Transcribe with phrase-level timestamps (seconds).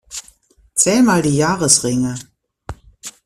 [0.73, 2.15] Zähl mal die Jahresringe.